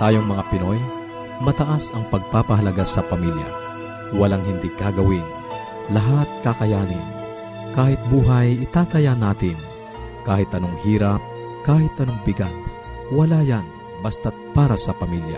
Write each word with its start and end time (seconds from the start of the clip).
Tayong 0.00 0.24
mga 0.24 0.48
Pinoy, 0.48 0.80
mataas 1.44 1.92
ang 1.92 2.08
pagpapahalaga 2.08 2.88
sa 2.88 3.04
pamilya. 3.04 3.44
Walang 4.16 4.40
hindi 4.48 4.72
kagawin. 4.80 5.28
Lahat 5.92 6.24
kakayanin. 6.40 7.04
Kahit 7.76 8.00
buhay, 8.08 8.64
itataya 8.64 9.12
natin. 9.12 9.60
Kahit 10.24 10.48
anong 10.56 10.72
hirap, 10.88 11.20
kahit 11.68 11.92
anong 12.00 12.16
bigat. 12.24 12.56
Wala 13.12 13.44
yan, 13.44 13.68
basta't 14.00 14.32
para 14.56 14.72
sa 14.80 14.96
pamilya. 14.96 15.36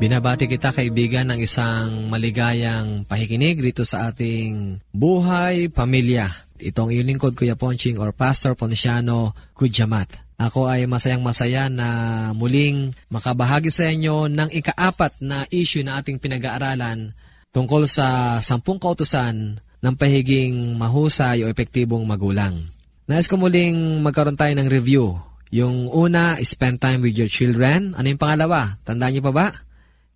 Binabati 0.00 0.48
kita 0.48 0.72
kaibigan 0.72 1.28
ng 1.28 1.44
isang 1.44 2.08
maligayang 2.08 3.04
pahikinig 3.04 3.60
dito 3.60 3.84
sa 3.84 4.08
ating 4.08 4.80
Buhay 4.88 5.68
Pamilya. 5.68 6.48
Itong 6.56 6.96
iyong 6.96 7.12
lingkod 7.12 7.36
Kuya 7.36 7.60
Ponching 7.60 8.00
or 8.00 8.16
Pastor 8.16 8.56
Ponciano 8.56 9.36
Kudyamat. 9.52 10.29
Ako 10.40 10.72
ay 10.72 10.88
masayang 10.88 11.20
masaya 11.20 11.68
na 11.68 11.88
muling 12.32 12.96
makabahagi 13.12 13.68
sa 13.68 13.92
inyo 13.92 14.24
ng 14.32 14.48
ikaapat 14.48 15.20
na 15.20 15.44
issue 15.52 15.84
na 15.84 16.00
ating 16.00 16.16
pinag-aaralan 16.16 17.12
tungkol 17.52 17.84
sa 17.84 18.40
sampung 18.40 18.80
kautusan 18.80 19.60
ng 19.60 19.94
pahiging 20.00 20.80
mahusay 20.80 21.44
o 21.44 21.52
epektibong 21.52 22.08
magulang. 22.08 22.72
Nais 23.04 23.28
ko 23.28 23.36
muling 23.36 24.00
magkaroon 24.00 24.40
tayo 24.40 24.56
ng 24.56 24.64
review. 24.72 25.12
Yung 25.52 25.92
una, 25.92 26.40
spend 26.40 26.80
time 26.80 27.04
with 27.04 27.20
your 27.20 27.28
children. 27.28 27.92
Ano 27.92 28.08
yung 28.08 28.22
pangalawa? 28.22 28.80
Tandaan 28.88 29.12
niyo 29.12 29.22
pa 29.28 29.36
ba? 29.36 29.46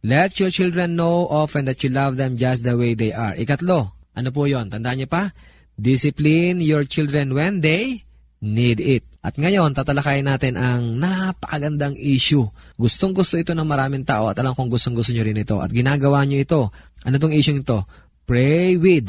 Let 0.00 0.40
your 0.40 0.48
children 0.48 0.96
know 0.96 1.28
often 1.28 1.68
that 1.68 1.84
you 1.84 1.92
love 1.92 2.16
them 2.16 2.40
just 2.40 2.64
the 2.64 2.72
way 2.72 2.96
they 2.96 3.12
are. 3.12 3.36
Ikatlo, 3.36 3.92
ano 4.16 4.28
po 4.32 4.48
yon? 4.48 4.72
Tandaan 4.72 5.04
niyo 5.04 5.08
pa? 5.12 5.36
Discipline 5.76 6.64
your 6.64 6.88
children 6.88 7.36
when 7.36 7.60
they 7.60 8.08
need 8.40 8.80
it. 8.80 9.13
At 9.24 9.40
ngayon, 9.40 9.72
tatalakayin 9.72 10.28
natin 10.28 10.60
ang 10.60 11.00
napakagandang 11.00 11.96
issue. 11.96 12.44
Gustong 12.76 13.16
gusto 13.16 13.40
ito 13.40 13.56
ng 13.56 13.64
maraming 13.64 14.04
tao 14.04 14.28
at 14.28 14.36
alam 14.36 14.52
kong 14.52 14.68
gustong 14.68 14.92
gusto 14.92 15.16
nyo 15.16 15.24
rin 15.24 15.40
ito. 15.40 15.64
At 15.64 15.72
ginagawa 15.72 16.28
nyo 16.28 16.36
ito. 16.36 16.68
Ano 17.08 17.16
tong 17.16 17.32
issue 17.32 17.56
ito? 17.56 17.88
Pray 18.28 18.76
with 18.76 19.08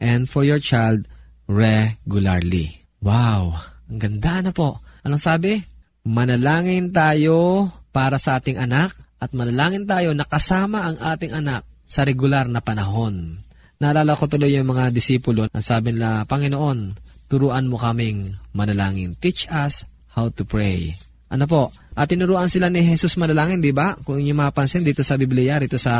and 0.00 0.24
for 0.24 0.48
your 0.48 0.56
child 0.56 1.04
regularly. 1.44 2.88
Wow! 3.04 3.60
Ang 3.92 4.00
ganda 4.00 4.40
na 4.40 4.52
po. 4.56 4.80
Anong 5.04 5.20
sabi? 5.20 5.60
Manalangin 6.08 6.96
tayo 6.96 7.68
para 7.92 8.16
sa 8.16 8.40
ating 8.40 8.56
anak 8.56 8.96
at 9.20 9.36
manalangin 9.36 9.84
tayo 9.84 10.16
na 10.16 10.24
kasama 10.24 10.88
ang 10.88 10.96
ating 10.96 11.36
anak 11.36 11.68
sa 11.84 12.08
regular 12.08 12.48
na 12.48 12.64
panahon. 12.64 13.44
Naalala 13.76 14.16
ko 14.16 14.24
tuloy 14.24 14.56
yung 14.56 14.72
mga 14.72 14.88
disipulo 14.88 15.52
na 15.52 15.60
sabi 15.60 15.92
nila, 15.92 16.24
Panginoon, 16.24 16.96
turuan 17.30 17.70
mo 17.70 17.78
kaming 17.78 18.34
manalangin. 18.50 19.14
Teach 19.14 19.46
us 19.46 19.86
how 20.10 20.28
to 20.34 20.42
pray. 20.42 20.98
Ano 21.30 21.46
po? 21.46 21.70
At 21.94 22.10
tinuruan 22.10 22.50
sila 22.50 22.66
ni 22.66 22.82
Jesus 22.82 23.14
manalangin, 23.14 23.62
di 23.62 23.70
ba? 23.70 23.94
Kung 24.02 24.18
inyo 24.18 24.34
mapansin 24.34 24.82
dito 24.82 25.06
sa 25.06 25.14
Biblia, 25.14 25.62
dito 25.62 25.78
sa 25.78 25.94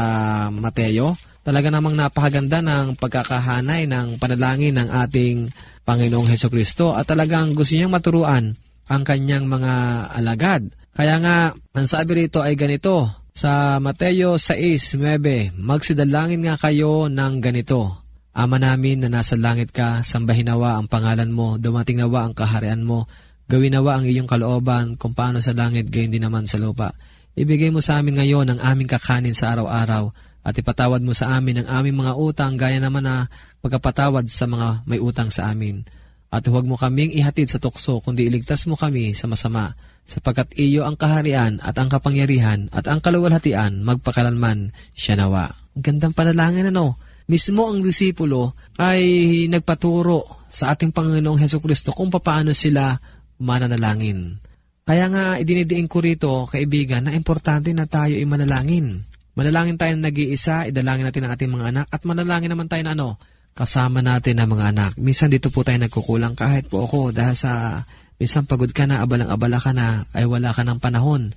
Mateo, 0.51 1.15
talaga 1.47 1.71
namang 1.71 1.95
napakaganda 1.95 2.59
ng 2.59 2.99
pagkakahanay 2.99 3.87
ng 3.87 4.19
panalangin 4.19 4.75
ng 4.75 4.89
ating 4.91 5.55
Panginoong 5.87 6.27
Heso 6.27 6.51
Kristo 6.51 6.99
at 6.99 7.07
talagang 7.07 7.55
gusto 7.55 7.79
niyang 7.79 7.95
maturuan 7.95 8.59
ang 8.91 9.03
kanyang 9.07 9.47
mga 9.47 9.73
alagad. 10.19 10.67
Kaya 10.99 11.23
nga, 11.23 11.55
ang 11.55 11.87
sabi 11.87 12.27
rito 12.27 12.43
ay 12.43 12.59
ganito, 12.59 13.07
sa 13.31 13.79
Mateo 13.79 14.35
6.9, 14.35 15.55
Magsidalangin 15.55 16.45
nga 16.45 16.59
kayo 16.59 17.07
ng 17.07 17.39
ganito, 17.39 18.03
Ama 18.31 18.63
namin 18.63 19.03
na 19.03 19.09
nasa 19.11 19.35
langit 19.35 19.75
ka, 19.75 20.07
sambahin 20.07 20.47
nawa 20.47 20.79
ang 20.79 20.87
pangalan 20.87 21.35
mo, 21.35 21.59
dumating 21.59 21.99
nawa 21.99 22.31
ang 22.31 22.35
kaharian 22.35 22.87
mo, 22.87 23.11
gawin 23.51 23.75
nawa 23.75 23.99
ang 23.99 24.07
iyong 24.07 24.31
kalooban 24.31 24.95
kung 24.95 25.19
paano 25.19 25.43
sa 25.43 25.51
langit, 25.51 25.91
gayon 25.91 26.15
din 26.15 26.23
naman 26.23 26.47
sa 26.47 26.55
lupa. 26.63 26.95
Ibigay 27.35 27.75
mo 27.75 27.83
sa 27.83 27.99
amin 27.99 28.23
ngayon 28.23 28.47
ang 28.55 28.61
aming 28.63 28.87
kakanin 28.87 29.35
sa 29.35 29.55
araw-araw 29.55 30.15
at 30.41 30.55
ipatawad 30.57 31.03
mo 31.05 31.13
sa 31.13 31.37
amin 31.37 31.63
ang 31.63 31.69
aming 31.83 32.01
mga 32.01 32.13
utang 32.17 32.55
gaya 32.57 32.81
naman 32.81 33.05
na 33.05 33.29
pagkapatawad 33.61 34.27
sa 34.31 34.49
mga 34.49 34.87
may 34.89 35.03
utang 35.03 35.29
sa 35.29 35.53
amin. 35.53 35.85
At 36.31 36.47
huwag 36.47 36.63
mo 36.63 36.79
kaming 36.79 37.11
ihatid 37.11 37.51
sa 37.51 37.59
tukso 37.59 37.99
kundi 37.99 38.31
iligtas 38.31 38.65
mo 38.71 38.79
kami 38.79 39.19
sa 39.19 39.27
masama 39.27 39.75
sapagkat 40.07 40.55
iyo 40.55 40.87
ang 40.87 40.95
kaharian 40.95 41.59
at 41.59 41.75
ang 41.75 41.91
kapangyarihan 41.91 42.71
at 42.71 42.87
ang 42.87 43.03
kaluwalhatian 43.03 43.83
magpakalanman 43.83 44.71
siya 44.95 45.19
nawa. 45.19 45.51
Gandang 45.75 46.15
panalangin 46.15 46.71
ano? 46.71 46.99
Mismo 47.31 47.71
ang 47.71 47.79
disipulo 47.79 48.59
ay 48.83 49.03
nagpaturo 49.47 50.51
sa 50.51 50.75
ating 50.75 50.91
Panginoong 50.91 51.39
Heso 51.39 51.63
Kristo 51.63 51.95
kung 51.95 52.11
paano 52.11 52.51
sila 52.51 52.99
mananalangin. 53.39 54.43
Kaya 54.83 55.07
nga 55.07 55.39
idinidiin 55.39 55.87
ko 55.87 56.03
rito, 56.03 56.51
kaibigan, 56.51 57.07
na 57.07 57.15
importante 57.15 57.71
na 57.71 57.87
tayo 57.87 58.19
ay 58.19 58.27
manalangin. 58.27 59.07
Manalangin 59.39 59.79
tayo 59.79 59.95
na 59.95 60.11
nag-iisa, 60.11 60.67
idalangin 60.67 61.07
natin 61.07 61.31
ang 61.31 61.33
ating 61.39 61.55
mga 61.55 61.67
anak, 61.71 61.87
at 61.95 62.03
manalangin 62.03 62.51
naman 62.51 62.67
tayo 62.67 62.83
na 62.83 62.99
ano, 62.99 63.15
kasama 63.55 64.03
natin 64.03 64.43
ang 64.43 64.51
mga 64.51 64.75
anak. 64.75 64.93
Minsan 64.99 65.31
dito 65.31 65.55
po 65.55 65.63
tayo 65.63 65.79
nagkukulang 65.79 66.35
kahit 66.35 66.67
po 66.67 66.83
ako 66.83 67.15
dahil 67.15 67.39
sa 67.39 67.87
minsan 68.19 68.43
pagod 68.51 68.75
ka 68.75 68.91
na, 68.91 69.07
abalang-abala 69.07 69.63
ka 69.63 69.71
na, 69.71 70.03
ay 70.19 70.27
wala 70.27 70.51
ka 70.51 70.67
ng 70.67 70.83
panahon 70.83 71.31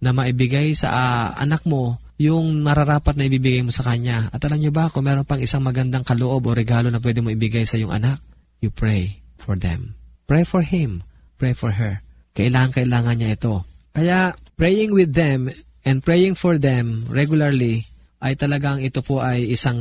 na 0.00 0.12
maibigay 0.12 0.76
sa 0.76 0.88
uh, 0.92 1.26
anak 1.40 1.64
mo 1.64 2.00
yung 2.16 2.64
nararapat 2.64 3.16
na 3.16 3.28
ibibigay 3.28 3.60
mo 3.60 3.72
sa 3.72 3.84
kanya. 3.84 4.32
At 4.32 4.40
alam 4.44 4.60
niyo 4.60 4.72
ba, 4.72 4.88
kung 4.88 5.04
meron 5.04 5.28
pang 5.28 5.40
isang 5.40 5.64
magandang 5.64 6.04
kaloob 6.04 6.48
o 6.48 6.56
regalo 6.56 6.88
na 6.88 7.00
pwede 7.00 7.20
mo 7.20 7.28
ibigay 7.28 7.68
sa 7.68 7.76
iyong 7.76 7.92
anak, 7.92 8.20
you 8.64 8.72
pray 8.72 9.20
for 9.36 9.56
them. 9.56 9.96
Pray 10.24 10.42
for 10.42 10.64
him. 10.64 11.04
Pray 11.36 11.52
for 11.52 11.76
her. 11.76 12.00
Kailangan-kailangan 12.32 13.20
niya 13.20 13.36
ito. 13.36 13.68
Kaya, 13.92 14.32
praying 14.56 14.96
with 14.96 15.12
them 15.12 15.52
and 15.84 16.00
praying 16.00 16.36
for 16.36 16.56
them 16.56 17.04
regularly 17.12 17.84
ay 18.24 18.32
talagang 18.34 18.80
ito 18.80 19.04
po 19.04 19.20
ay 19.20 19.52
isang 19.52 19.78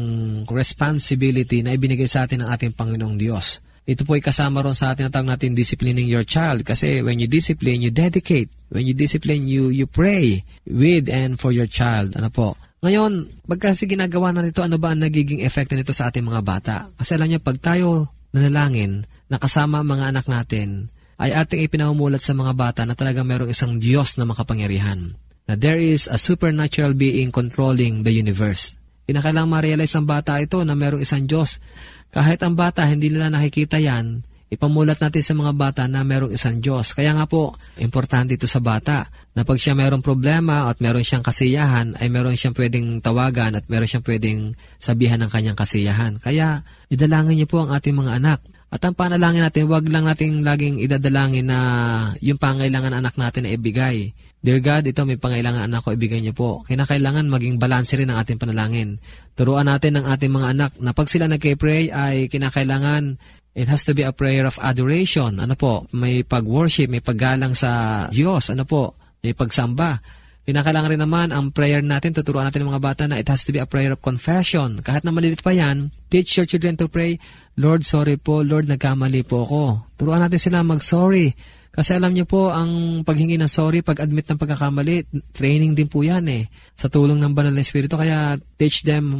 responsibility 0.51 1.63
na 1.63 1.73
ibinigay 1.73 2.05
sa 2.05 2.27
atin 2.27 2.43
ng 2.43 2.49
ating 2.51 2.75
Panginoong 2.75 3.15
Diyos. 3.15 3.63
Ito 3.85 4.01
po 4.01 4.17
ay 4.17 4.23
kasama 4.25 4.65
ron 4.65 4.73
sa 4.73 4.97
atin 4.97 5.07
na 5.07 5.13
tawag 5.13 5.29
natin 5.29 5.53
disciplining 5.53 6.09
your 6.09 6.25
child 6.25 6.65
kasi 6.65 7.05
when 7.05 7.21
you 7.21 7.29
discipline, 7.29 7.85
you 7.85 7.93
dedicate. 7.93 8.49
When 8.73 8.89
you 8.89 8.97
discipline, 8.97 9.45
you, 9.45 9.69
you 9.69 9.85
pray 9.85 10.41
with 10.65 11.05
and 11.05 11.37
for 11.37 11.53
your 11.53 11.69
child. 11.69 12.17
Ano 12.17 12.33
po? 12.33 12.57
Ngayon, 12.81 13.45
pagkasi 13.45 13.85
ginagawa 13.85 14.33
na 14.33 14.41
nito, 14.41 14.65
ano 14.65 14.81
ba 14.81 14.93
ang 14.93 15.05
nagiging 15.05 15.45
effect 15.45 15.69
nito 15.77 15.93
sa 15.93 16.09
ating 16.09 16.25
mga 16.25 16.41
bata? 16.41 16.75
Kasi 16.97 17.13
alam 17.13 17.29
niyo, 17.29 17.41
pag 17.41 17.61
tayo 17.61 18.09
nanalangin, 18.33 19.05
nakasama 19.29 19.85
ang 19.85 19.87
mga 19.89 20.05
anak 20.17 20.25
natin, 20.25 20.89
ay 21.21 21.31
ating 21.31 21.63
ipinamumulat 21.65 22.19
sa 22.19 22.35
mga 22.35 22.53
bata 22.57 22.81
na 22.83 22.97
talagang 22.97 23.25
merong 23.29 23.53
isang 23.53 23.77
Diyos 23.77 24.17
na 24.17 24.27
makapangyarihan. 24.27 25.15
Na 25.45 25.53
there 25.53 25.79
is 25.79 26.09
a 26.09 26.17
supernatural 26.17 26.97
being 26.97 27.29
controlling 27.29 28.01
the 28.01 28.11
universe. 28.11 28.75
Kinakailangan 29.05 29.49
ma-realize 29.49 29.93
ang 29.93 30.09
bata 30.09 30.41
ito 30.41 30.57
na 30.65 30.73
merong 30.73 31.05
isang 31.05 31.29
Diyos 31.29 31.61
kahit 32.15 32.39
ang 32.47 32.55
bata, 32.55 32.87
hindi 32.87 33.11
nila 33.11 33.27
nakikita 33.27 33.75
yan, 33.75 34.23
ipamulat 34.47 35.03
natin 35.03 35.19
sa 35.19 35.35
mga 35.35 35.51
bata 35.51 35.83
na 35.83 36.07
merong 36.07 36.31
isang 36.31 36.63
Diyos. 36.63 36.95
Kaya 36.95 37.11
nga 37.11 37.27
po, 37.27 37.59
importante 37.75 38.39
ito 38.39 38.47
sa 38.47 38.63
bata 38.63 39.11
na 39.35 39.43
pag 39.43 39.59
siya 39.59 39.75
merong 39.75 39.99
problema 39.99 40.71
at 40.71 40.79
meron 40.79 41.03
siyang 41.03 41.27
kasiyahan, 41.27 41.99
ay 41.99 42.07
meron 42.07 42.39
siyang 42.39 42.55
pwedeng 42.55 43.03
tawagan 43.03 43.59
at 43.59 43.67
meron 43.67 43.89
siyang 43.91 44.07
pwedeng 44.07 44.55
sabihan 44.79 45.19
ng 45.19 45.27
kanyang 45.27 45.59
kasiyahan. 45.59 46.15
Kaya, 46.23 46.63
idalangin 46.87 47.35
niyo 47.43 47.51
po 47.51 47.67
ang 47.67 47.75
ating 47.75 47.99
mga 47.99 48.15
anak. 48.15 48.39
At 48.71 48.79
ang 48.87 48.95
panalangin 48.95 49.43
natin, 49.43 49.67
wag 49.67 49.83
lang 49.91 50.07
nating 50.07 50.39
laging 50.39 50.79
idadalangin 50.79 51.51
na 51.51 51.59
yung 52.23 52.39
pangailangan 52.39 52.95
anak 52.95 53.19
natin 53.19 53.43
na 53.43 53.51
ibigay. 53.51 54.15
Dear 54.45 54.61
God, 54.61 54.85
ito 54.85 55.01
may 55.09 55.17
pangailangan 55.17 55.65
anak 55.65 55.81
ko, 55.81 55.97
ibigay 55.97 56.21
niyo 56.21 56.37
po. 56.37 56.61
Kinakailangan 56.69 57.25
maging 57.25 57.57
balanse 57.57 57.97
rin 57.97 58.13
ang 58.13 58.21
ating 58.21 58.37
panalangin. 58.37 59.01
Turuan 59.33 59.65
natin 59.65 59.97
ang 59.97 60.05
ating 60.05 60.29
mga 60.29 60.47
anak 60.53 60.71
na 60.77 60.93
pag 60.93 61.09
sila 61.09 61.25
nagkipray 61.25 61.89
ay 61.89 62.29
kinakailangan 62.29 63.17
It 63.55 63.71
has 63.71 63.87
to 63.87 63.95
be 63.95 64.03
a 64.03 64.11
prayer 64.11 64.43
of 64.43 64.59
adoration. 64.59 65.39
Ano 65.39 65.55
po? 65.55 65.87
May 65.95 66.27
pag-worship, 66.27 66.91
may 66.91 66.99
paggalang 66.99 67.55
sa 67.55 68.03
Diyos. 68.11 68.51
Ano 68.51 68.67
po? 68.67 68.99
May 69.23 69.31
pagsamba. 69.31 70.03
Kinakailangan 70.43 70.91
rin 70.91 70.99
naman 70.99 71.27
ang 71.31 71.55
prayer 71.55 71.79
natin, 71.79 72.11
tuturuan 72.11 72.45
natin 72.45 72.67
ng 72.67 72.75
mga 72.75 72.83
bata 72.83 73.03
na 73.07 73.15
it 73.15 73.25
has 73.31 73.47
to 73.47 73.55
be 73.55 73.63
a 73.63 73.65
prayer 73.65 73.95
of 73.95 74.03
confession. 74.03 74.83
Kahit 74.83 75.07
na 75.07 75.15
malilit 75.15 75.39
pa 75.39 75.55
yan, 75.55 75.87
teach 76.11 76.35
your 76.35 76.43
children 76.43 76.75
to 76.75 76.91
pray, 76.91 77.15
Lord, 77.55 77.87
sorry 77.87 78.19
po, 78.19 78.43
Lord, 78.43 78.67
nagkamali 78.67 79.23
po 79.23 79.47
ako. 79.47 79.63
Turuan 79.95 80.19
natin 80.19 80.37
sila 80.37 80.59
mag-sorry. 80.59 81.31
Kasi 81.75 81.91
alam 81.91 82.15
niyo 82.15 82.23
po, 82.23 82.55
ang 82.55 83.03
paghingi 83.03 83.35
ng 83.35 83.51
sorry, 83.51 83.83
pag-admit 83.83 84.31
ng 84.31 84.39
pagkakamali, 84.39 85.11
training 85.35 85.75
din 85.75 85.91
po 85.91 86.07
yan 86.07 86.23
eh. 86.31 86.47
Sa 86.79 86.87
tulong 86.87 87.19
ng 87.19 87.35
Banal 87.35 87.51
na 87.51 87.59
Espiritu. 87.59 87.99
Kaya 87.99 88.39
teach 88.55 88.87
them 88.87 89.11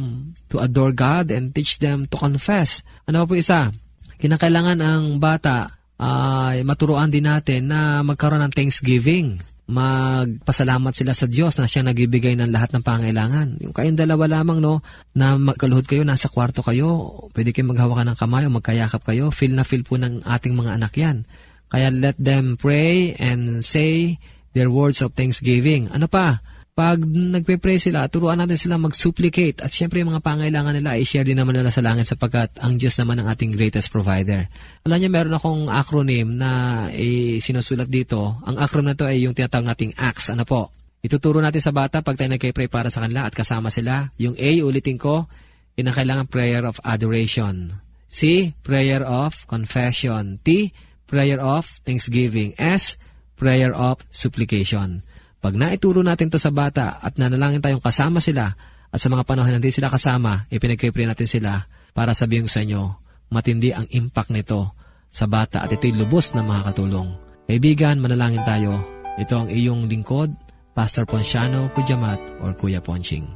to 0.48 0.64
adore 0.64 0.96
God 0.96 1.28
and 1.36 1.52
teach 1.52 1.76
them 1.76 2.08
to 2.08 2.16
confess. 2.16 2.80
Ano 3.04 3.28
po 3.28 3.36
isa? 3.36 3.68
Kinakailangan 4.16 4.80
ang 4.80 5.20
bata 5.20 5.76
ay 5.96 6.60
uh, 6.60 6.64
maturuan 6.64 7.08
din 7.08 7.24
natin 7.24 7.72
na 7.72 8.00
magkaroon 8.00 8.40
ng 8.48 8.52
thanksgiving. 8.52 9.40
Magpasalamat 9.66 10.94
sila 10.94 11.10
sa 11.10 11.26
Diyos 11.26 11.58
na 11.58 11.66
siya 11.66 11.82
nagbibigay 11.82 12.36
ng 12.38 12.52
lahat 12.52 12.72
ng 12.76 12.84
pangailangan. 12.84 13.60
Yung 13.64 13.74
kayong 13.74 13.98
dalawa 13.98 14.28
lamang, 14.28 14.62
no, 14.62 14.84
na 15.16 15.40
magkaluhod 15.40 15.88
kayo, 15.88 16.06
nasa 16.06 16.30
kwarto 16.30 16.60
kayo, 16.62 17.16
pwede 17.32 17.50
kayong 17.50 17.74
maghawakan 17.74 18.12
ng 18.14 18.18
kamay 18.20 18.44
o 18.46 18.52
magkayakap 18.52 19.02
kayo, 19.02 19.32
feel 19.34 19.56
na 19.56 19.66
feel 19.66 19.82
po 19.82 19.98
ng 19.98 20.22
ating 20.22 20.54
mga 20.54 20.70
anak 20.78 20.92
yan. 20.94 21.26
Kaya 21.70 21.90
let 21.90 22.16
them 22.18 22.54
pray 22.54 23.18
and 23.18 23.62
say 23.62 24.20
their 24.56 24.70
words 24.70 25.02
of 25.02 25.12
thanksgiving. 25.12 25.90
Ano 25.90 26.06
pa? 26.06 26.40
Pag 26.76 27.08
nagpe-pray 27.08 27.80
sila, 27.80 28.04
turuan 28.12 28.36
natin 28.36 28.60
sila 28.60 28.76
mag-supplicate 28.76 29.64
at 29.64 29.72
syempre 29.72 30.04
yung 30.04 30.12
mga 30.12 30.20
pangailangan 30.20 30.76
nila 30.76 31.00
i-share 31.00 31.24
din 31.24 31.40
naman 31.40 31.56
nila 31.56 31.72
sa 31.72 31.80
langit 31.80 32.04
sapagkat 32.04 32.52
ang 32.60 32.76
Diyos 32.76 33.00
naman 33.00 33.16
ang 33.16 33.32
ating 33.32 33.56
greatest 33.56 33.88
provider. 33.88 34.44
Alam 34.84 35.00
niyo, 35.00 35.08
meron 35.08 35.32
akong 35.32 35.72
acronym 35.72 36.36
na 36.36 36.84
eh, 36.92 37.40
sinusulat 37.40 37.88
dito. 37.88 38.36
Ang 38.44 38.60
acronym 38.60 38.92
na 38.92 38.96
to 39.00 39.08
ay 39.08 39.24
yung 39.24 39.32
tinatawag 39.32 39.72
nating 39.72 39.96
ACTS. 39.96 40.36
Ano 40.36 40.44
po? 40.44 40.68
Ituturo 41.00 41.40
natin 41.40 41.64
sa 41.64 41.72
bata 41.72 42.04
pag 42.04 42.20
tayo 42.20 42.36
nagkipray 42.36 42.68
para 42.68 42.92
sa 42.92 43.00
kanila 43.00 43.24
at 43.24 43.32
kasama 43.32 43.72
sila. 43.72 44.12
Yung 44.20 44.36
A, 44.36 44.50
ulitin 44.60 45.00
ko, 45.00 45.32
kinakailangan 45.80 46.28
prayer 46.28 46.68
of 46.68 46.76
adoration. 46.84 47.72
C, 48.04 48.52
prayer 48.60 49.00
of 49.00 49.48
confession. 49.48 50.44
T, 50.44 50.76
prayer 51.06 51.38
of 51.38 51.66
thanksgiving. 51.86 52.52
S, 52.58 53.00
prayer 53.38 53.72
of 53.72 54.02
supplication. 54.10 55.02
Pag 55.38 55.54
naituro 55.54 56.02
natin 56.02 56.32
to 56.32 56.40
sa 56.40 56.50
bata 56.50 56.98
at 56.98 57.14
nanalangin 57.20 57.62
tayong 57.62 57.84
kasama 57.84 58.18
sila 58.18 58.50
at 58.90 58.98
sa 58.98 59.08
mga 59.12 59.22
panahon 59.22 59.54
na 59.54 59.58
hindi 59.62 59.70
sila 59.70 59.92
kasama, 59.92 60.48
ipinagkipre 60.50 61.06
natin 61.06 61.28
sila 61.28 61.68
para 61.94 62.16
sabihin 62.16 62.50
sa 62.50 62.64
inyo, 62.64 62.82
matindi 63.30 63.70
ang 63.70 63.86
impact 63.92 64.32
nito 64.32 64.74
sa 65.12 65.28
bata 65.28 65.62
at 65.62 65.70
ito'y 65.70 65.94
lubos 65.94 66.34
na 66.34 66.42
makakatulong. 66.42 67.14
Kaibigan, 67.46 68.02
manalangin 68.02 68.42
tayo. 68.42 68.74
Ito 69.16 69.46
ang 69.46 69.48
iyong 69.48 69.86
lingkod, 69.86 70.34
Pastor 70.76 71.08
Ponciano 71.08 71.72
Kujamat 71.72 72.42
or 72.44 72.52
Kuya 72.52 72.84
Ponching. 72.84 73.35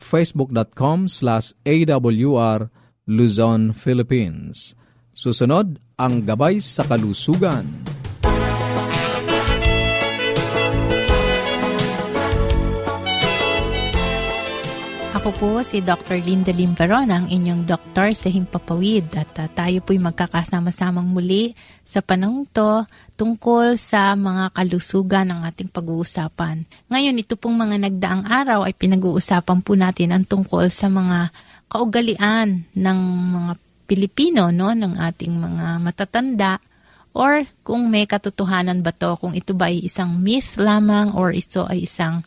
facebook.com 0.00 1.06
slash 1.06 1.52
awr 1.64 2.70
Luzon, 3.04 3.76
Philippines. 3.76 4.72
Susunod, 5.12 5.78
ang 6.00 6.24
Gabay 6.24 6.58
sa 6.58 6.82
Kalusugan. 6.88 7.93
Ako 15.24 15.40
po 15.40 15.64
si 15.64 15.80
Dr. 15.80 16.20
Linda 16.20 16.52
Limbaron, 16.52 17.08
ang 17.08 17.24
inyong 17.32 17.64
doktor 17.64 18.12
sa 18.12 18.28
Himpapawid 18.28 19.08
at 19.16 19.32
uh, 19.40 19.48
tayo 19.56 19.80
po'y 19.80 19.96
magkakasama-samang 19.96 21.08
muli 21.08 21.56
sa 21.80 22.04
panahon 22.04 22.44
to 22.52 22.84
tungkol 23.16 23.80
sa 23.80 24.12
mga 24.20 24.52
kalusugan 24.52 25.32
ng 25.32 25.48
ating 25.48 25.72
pag-uusapan. 25.72 26.68
Ngayon, 26.92 27.16
ito 27.16 27.40
pong 27.40 27.56
mga 27.56 27.88
nagdaang 27.88 28.28
araw 28.28 28.68
ay 28.68 28.76
pinag-uusapan 28.76 29.64
po 29.64 29.72
natin 29.72 30.12
ang 30.12 30.28
tungkol 30.28 30.68
sa 30.68 30.92
mga 30.92 31.32
kaugalian 31.72 32.68
ng 32.76 32.98
mga 33.32 33.52
Pilipino, 33.88 34.52
no, 34.52 34.76
ng 34.76 35.00
ating 35.00 35.40
mga 35.40 35.80
matatanda 35.80 36.60
or 37.16 37.48
kung 37.64 37.88
may 37.88 38.04
katotohanan 38.04 38.84
ba 38.84 38.92
to, 38.92 39.16
kung 39.16 39.32
ito 39.32 39.56
ba 39.56 39.72
ay 39.72 39.88
isang 39.88 40.20
myth 40.20 40.60
lamang 40.60 41.16
or 41.16 41.32
ito 41.32 41.64
ay 41.64 41.88
isang 41.88 42.20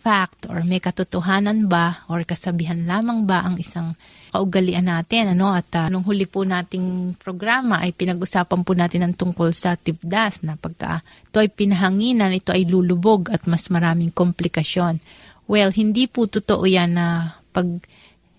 fact 0.00 0.48
or 0.48 0.64
may 0.64 0.80
katotohanan 0.80 1.68
ba 1.68 2.08
or 2.08 2.24
kasabihan 2.24 2.88
lamang 2.88 3.28
ba 3.28 3.44
ang 3.44 3.60
isang 3.60 3.92
kaugalian 4.32 4.88
natin 4.88 5.36
ano? 5.36 5.52
At 5.52 5.68
uh, 5.76 5.92
nung 5.92 6.08
huli 6.08 6.24
po 6.24 6.48
nating 6.48 7.20
programa 7.20 7.84
ay 7.84 7.92
pinag-usapan 7.92 8.64
po 8.64 8.72
natin 8.72 9.04
ang 9.04 9.14
tungkol 9.14 9.52
sa 9.52 9.76
tipdas 9.76 10.40
na 10.40 10.56
pagka 10.56 11.04
ito 11.04 11.38
ay 11.44 11.52
pinahanginan 11.52 12.32
ito 12.32 12.50
ay 12.56 12.64
lulubog 12.64 13.28
at 13.28 13.44
mas 13.44 13.68
maraming 13.68 14.08
komplikasyon. 14.08 15.04
Well 15.44 15.70
hindi 15.76 16.08
po 16.08 16.24
totoo 16.24 16.64
yan 16.64 16.96
na 16.96 17.36
pag 17.52 17.68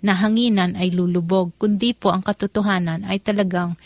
nahanginan 0.01 0.73
ay 0.81 0.89
lulubog 0.97 1.53
kundi 1.61 1.93
po 1.93 2.09
ang 2.09 2.25
katotohanan 2.25 3.05
ay 3.05 3.21
talagang 3.21 3.77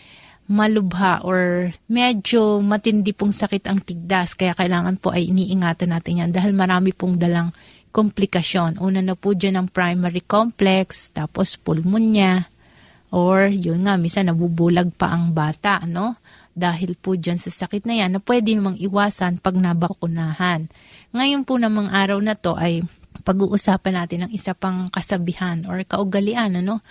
malubha 0.45 1.25
or 1.25 1.73
medyo 1.89 2.61
matindi 2.61 3.17
pong 3.17 3.33
sakit 3.33 3.65
ang 3.65 3.81
tigdas 3.81 4.37
kaya 4.37 4.53
kailangan 4.53 5.01
po 5.01 5.09
ay 5.09 5.33
iniingatan 5.33 5.89
natin 5.89 6.21
yan 6.21 6.31
dahil 6.31 6.53
marami 6.53 6.93
pong 6.93 7.17
dalang 7.17 7.49
komplikasyon. 7.95 8.83
Una 8.83 8.99
na 8.99 9.15
po 9.15 9.31
dyan 9.31 9.55
ang 9.55 9.67
primary 9.71 10.19
complex, 10.19 11.15
tapos 11.15 11.55
pulmonya, 11.55 12.51
or 13.15 13.47
yun 13.47 13.87
nga, 13.87 13.95
misa 13.95 14.19
nabubulag 14.19 14.91
pa 14.91 15.15
ang 15.15 15.31
bata, 15.31 15.79
no? 15.87 16.19
Dahil 16.51 16.99
po 16.99 17.15
dyan 17.15 17.39
sa 17.39 17.47
sakit 17.47 17.87
na 17.87 18.03
yan 18.03 18.19
na 18.19 18.19
pwede 18.19 18.51
namang 18.51 18.75
iwasan 18.75 19.39
pag 19.39 19.55
nabakunahan. 19.55 20.67
Ngayon 21.15 21.47
po 21.47 21.55
namang 21.55 21.87
araw 21.87 22.19
na 22.19 22.35
to 22.35 22.59
ay 22.59 22.83
pag-uusapan 23.23 23.95
natin 23.95 24.27
ang 24.27 24.31
isa 24.35 24.51
pang 24.51 24.91
kasabihan 24.91 25.63
or 25.63 25.79
kaugalian, 25.87 26.59
ano? 26.59 26.83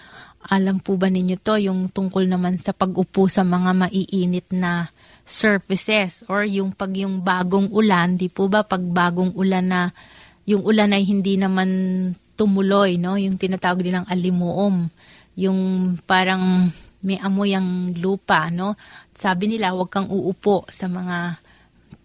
Alam 0.44 0.76
po 0.80 1.00
ba 1.00 1.08
ninyo 1.08 1.40
to, 1.40 1.56
yung 1.56 1.88
tungkol 1.88 2.28
naman 2.28 2.60
sa 2.60 2.76
pag-upo 2.76 3.32
sa 3.32 3.42
mga 3.44 3.88
maiinit 3.88 4.52
na 4.52 4.92
surfaces 5.24 6.20
or 6.28 6.44
yung 6.44 6.76
pag 6.76 6.92
yung 6.92 7.24
bagong 7.24 7.72
ulan, 7.72 8.20
di 8.20 8.28
po 8.28 8.52
ba 8.52 8.60
pag 8.60 8.84
bagong 8.84 9.32
ulan 9.32 9.64
na 9.64 9.80
yung 10.44 10.60
ulan 10.60 10.92
ay 10.92 11.08
hindi 11.08 11.40
naman 11.40 11.68
tumuloy, 12.36 13.00
no? 13.00 13.16
Yung 13.16 13.40
tinatawag 13.40 13.80
nilang 13.80 14.04
alimuom, 14.04 14.92
yung 15.40 15.60
parang 16.04 16.68
may 17.00 17.16
amoy 17.20 17.56
ang 17.56 17.96
lupa, 17.96 18.52
no? 18.52 18.76
Sabi 19.16 19.48
nila, 19.48 19.72
huwag 19.72 19.88
kang 19.88 20.12
uupo 20.12 20.68
sa 20.68 20.88
mga 20.92 21.40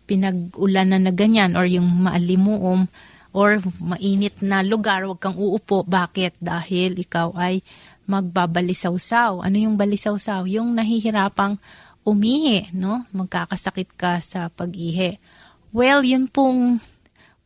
pinag-ulanan 0.08 1.06
na 1.06 1.14
ganyan 1.14 1.54
or 1.60 1.68
yung 1.68 1.88
maalimuom 2.02 2.88
or 3.36 3.62
mainit 3.78 4.42
na 4.42 4.66
lugar, 4.66 5.06
huwag 5.06 5.22
kang 5.22 5.38
uupo. 5.38 5.86
Bakit? 5.86 6.40
Dahil 6.42 6.98
ikaw 6.98 7.36
ay 7.38 7.62
magbabalisaw-saw. 8.10 9.46
Ano 9.46 9.58
yung 9.62 9.78
balisaw-saw? 9.78 10.50
Yung 10.50 10.74
nahihirapang 10.74 11.62
umihi, 12.02 12.74
no? 12.74 13.06
Magkakasakit 13.14 13.94
ka 13.94 14.18
sa 14.26 14.50
pag-ihi. 14.50 15.22
Well, 15.70 16.02
yun 16.02 16.26
pong 16.26 16.82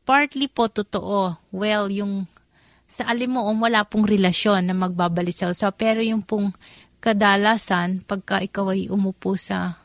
partly 0.07 0.47
po 0.47 0.71
totoo. 0.71 1.35
Well, 1.51 1.91
yung 1.91 2.31
sa 2.87 3.11
alimuom, 3.11 3.59
wala 3.59 3.83
pong 3.83 4.07
relasyon 4.07 4.71
na 4.71 4.75
magbabalisaw-saw. 4.77 5.75
Pero 5.75 5.99
yung 5.99 6.23
pong 6.23 6.55
kadalasan, 7.03 8.07
pagka 8.07 8.39
ikaw 8.39 8.71
ay 8.71 8.87
umupo 8.87 9.35
sa 9.35 9.75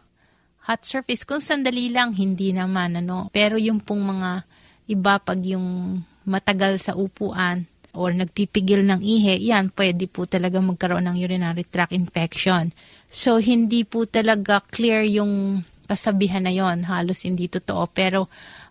hot 0.69 0.85
surface, 0.85 1.25
kung 1.25 1.41
sandali 1.41 1.89
lang, 1.89 2.13
hindi 2.13 2.53
naman, 2.53 3.01
ano. 3.01 3.33
Pero 3.33 3.57
yung 3.57 3.81
pong 3.81 4.05
mga 4.05 4.45
iba, 4.93 5.17
pag 5.17 5.41
yung 5.41 5.99
matagal 6.29 6.85
sa 6.85 6.93
upuan, 6.93 7.65
or 7.97 8.13
nagpipigil 8.13 8.85
ng 8.85 9.01
ihe, 9.01 9.41
yan, 9.41 9.73
pwede 9.73 10.09
po 10.09 10.29
talaga 10.29 10.61
magkaroon 10.61 11.09
ng 11.09 11.17
urinary 11.19 11.65
tract 11.65 11.97
infection. 11.97 12.71
So, 13.09 13.41
hindi 13.41 13.89
po 13.89 14.05
talaga 14.05 14.61
clear 14.61 15.05
yung 15.09 15.65
kasabihan 15.89 16.45
na 16.45 16.53
yon 16.53 16.85
halos 16.85 17.25
hindi 17.25 17.49
totoo. 17.49 17.89
Pero, 17.89 18.29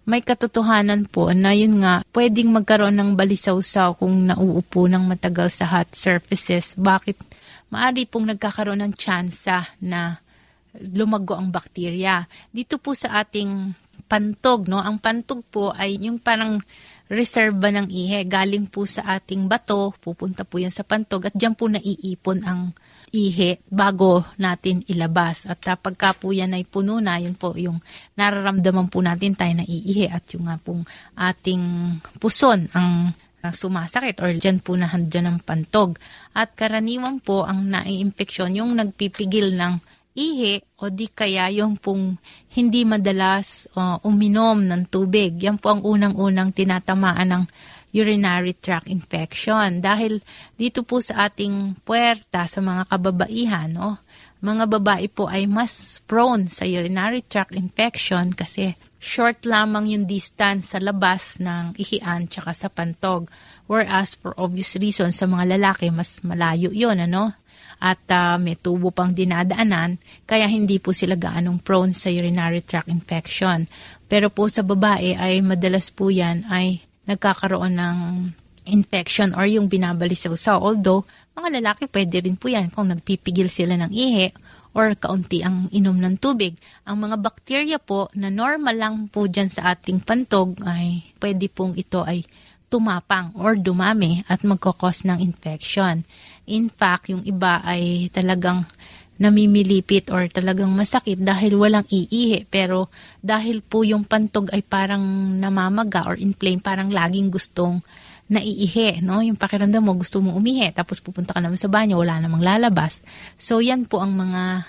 may 0.07 0.23
katotohanan 0.23 1.09
po 1.09 1.33
na 1.35 1.51
yun 1.51 1.83
nga, 1.83 1.99
pwedeng 2.15 2.53
magkaroon 2.55 2.95
ng 2.95 3.11
balisaw-saw 3.19 3.99
kung 3.99 4.31
nauupo 4.31 4.87
ng 4.87 5.03
matagal 5.03 5.51
sa 5.51 5.67
hot 5.67 5.91
surfaces. 5.91 6.77
Bakit? 6.79 7.19
Maari 7.67 8.07
pong 8.07 8.31
nagkakaroon 8.31 8.79
ng 8.87 8.93
tsansa 8.95 9.67
na 9.83 10.15
lumago 10.79 11.35
ang 11.35 11.51
bakterya. 11.51 12.23
Dito 12.53 12.79
po 12.79 12.95
sa 12.95 13.19
ating 13.19 13.75
pantog, 14.07 14.71
no? 14.71 14.79
Ang 14.79 15.01
pantog 15.03 15.43
po 15.51 15.75
ay 15.75 15.99
yung 15.99 16.23
parang 16.23 16.63
reserva 17.07 17.71
ng 17.71 17.87
ihe. 17.91 18.23
Galing 18.27 18.67
po 18.67 18.83
sa 18.83 19.17
ating 19.17 19.47
bato, 19.47 19.95
pupunta 19.99 20.43
po 20.43 20.59
yan 20.59 20.71
sa 20.71 20.83
pantog 20.83 21.27
at 21.27 21.35
dyan 21.35 21.55
po 21.55 21.67
naiipon 21.71 22.43
ang 22.43 22.71
ihe 23.15 23.63
bago 23.71 24.27
natin 24.35 24.83
ilabas. 24.87 25.47
At 25.47 25.63
uh, 25.67 25.79
pagka 25.79 26.11
po 26.15 26.35
yan 26.35 26.55
ay 26.55 26.67
puno 26.67 26.99
na, 26.99 27.19
yun 27.19 27.35
po 27.39 27.55
yung 27.55 27.79
nararamdaman 28.19 28.91
po 28.91 28.99
natin 28.99 29.35
tayo 29.35 29.55
na 29.55 29.65
iihi 29.65 30.11
at 30.11 30.27
yung 30.35 30.51
nga 30.51 30.59
pong 30.59 30.83
ating 31.15 31.63
puson 32.19 32.67
ang 32.75 33.15
uh, 33.43 33.53
sumasakit 33.53 34.19
or 34.19 34.35
dyan 34.35 34.59
po 34.59 34.75
na 34.75 34.91
dyan 34.91 35.31
ang 35.31 35.39
pantog. 35.39 35.95
At 36.35 36.53
karaniwan 36.59 37.23
po 37.23 37.47
ang 37.47 37.71
naiimpeksyon 37.71 38.59
yung 38.59 38.75
nagpipigil 38.75 39.55
ng 39.55 39.96
ihi 40.17 40.57
o 40.81 40.89
di 40.89 41.05
kaya 41.13 41.53
yung 41.53 41.77
pong 41.77 42.17
hindi 42.57 42.81
madalas 42.81 43.69
uh, 43.77 44.01
uminom 44.01 44.65
ng 44.65 44.89
tubig. 44.89 45.37
Yan 45.37 45.61
po 45.61 45.77
ang 45.77 45.85
unang-unang 45.85 46.49
tinatamaan 46.57 47.29
ng 47.29 47.43
urinary 47.93 48.57
tract 48.57 48.89
infection. 48.89 49.79
Dahil 49.79 50.19
dito 50.57 50.81
po 50.81 50.99
sa 50.99 51.29
ating 51.29 51.77
puerta 51.85 52.49
sa 52.49 52.59
mga 52.59 52.89
kababaihan, 52.89 53.69
no, 53.71 54.01
mga 54.41 54.65
babae 54.69 55.09
po 55.09 55.25
ay 55.25 55.49
mas 55.49 55.97
prone 56.05 56.45
sa 56.45 56.65
urinary 56.65 57.25
tract 57.25 57.57
infection 57.57 58.33
kasi 58.33 58.77
short 59.01 59.45
lamang 59.45 59.89
yung 59.89 60.05
distance 60.05 60.73
sa 60.73 60.79
labas 60.81 61.41
ng 61.41 61.77
ihian 61.77 62.29
tsaka 62.29 62.53
sa 62.53 62.67
pantog. 62.69 63.29
Whereas 63.65 64.13
for 64.13 64.37
obvious 64.37 64.77
reasons 64.77 65.17
sa 65.17 65.25
mga 65.25 65.57
lalaki, 65.57 65.89
mas 65.89 66.21
malayo 66.21 66.69
yon 66.69 67.01
ano? 67.01 67.33
At 67.77 68.01
uh, 68.09 68.41
may 68.41 68.57
tubo 68.57 68.89
pang 68.89 69.13
dinadaanan, 69.13 70.01
kaya 70.25 70.49
hindi 70.49 70.81
po 70.81 70.93
sila 70.93 71.13
gaanong 71.13 71.61
prone 71.61 71.93
sa 71.93 72.09
urinary 72.09 72.65
tract 72.65 72.89
infection. 72.89 73.69
Pero 74.09 74.33
po 74.33 74.49
sa 74.49 74.65
babae 74.65 75.13
ay 75.13 75.45
madalas 75.45 75.93
po 75.93 76.09
yan 76.09 76.47
ay 76.49 76.81
nagkakaroon 77.05 77.77
ng 77.77 77.97
infection 78.67 79.31
or 79.37 79.47
yung 79.47 79.71
binabalisaw-saw. 79.71 80.59
Although, 80.59 81.07
mga 81.37 81.61
lalaki 81.61 81.87
pwede 81.87 82.25
rin 82.25 82.35
po 82.35 82.51
yan 82.51 82.73
kung 82.73 82.91
nagpipigil 82.91 83.47
sila 83.47 83.79
ng 83.79 83.91
ihi 83.93 84.27
or 84.77 84.93
kaunti 84.93 85.41
ang 85.41 85.71
inom 85.73 85.97
ng 85.97 86.21
tubig. 86.21 86.53
Ang 86.85 87.07
mga 87.07 87.17
bakterya 87.17 87.77
po 87.81 88.11
na 88.13 88.29
normal 88.29 88.75
lang 88.77 88.95
po 89.09 89.25
dyan 89.25 89.49
sa 89.49 89.73
ating 89.73 90.03
pantog 90.03 90.59
ay 90.67 91.01
pwede 91.17 91.49
pong 91.49 91.73
ito 91.73 92.05
ay 92.05 92.21
tumapang 92.67 93.31
or 93.39 93.55
dumami 93.55 94.23
at 94.27 94.43
magkakos 94.43 95.07
ng 95.07 95.23
infection. 95.23 96.03
In 96.47 96.67
fact, 96.67 97.11
yung 97.11 97.23
iba 97.23 97.63
ay 97.63 98.11
talagang 98.11 98.67
namimilipit 99.17 100.13
or 100.13 100.29
talagang 100.29 100.69
masakit 100.77 101.17
dahil 101.17 101.57
walang 101.57 101.87
iihi. 101.89 102.45
Pero 102.47 102.93
dahil 103.19 103.65
po 103.65 103.81
yung 103.81 104.05
pantog 104.05 104.53
ay 104.53 104.61
parang 104.61 105.01
namamaga 105.41 106.05
or 106.05 106.15
inflame, 106.21 106.61
parang 106.61 106.93
laging 106.93 107.33
gustong 107.33 107.81
naiihi, 108.27 109.01
no? 109.01 109.23
Yung 109.23 109.39
pakiramdam 109.39 109.79
mo, 109.79 109.95
gusto 109.95 110.19
mo 110.19 110.35
umihi, 110.35 110.75
tapos 110.75 110.99
pupunta 110.99 111.31
ka 111.31 111.39
naman 111.39 111.55
sa 111.55 111.71
banyo, 111.71 112.03
wala 112.03 112.19
namang 112.19 112.43
lalabas. 112.43 112.99
So, 113.39 113.63
yan 113.63 113.87
po 113.87 114.03
ang 114.03 114.19
mga 114.19 114.67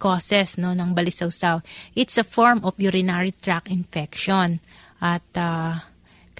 causes 0.00 0.56
no, 0.56 0.72
ng 0.72 0.96
balisawsaw. 0.96 1.60
It's 1.92 2.16
a 2.16 2.24
form 2.24 2.64
of 2.64 2.76
urinary 2.80 3.36
tract 3.36 3.68
infection. 3.68 4.60
At 5.00 5.24
uh, 5.36 5.80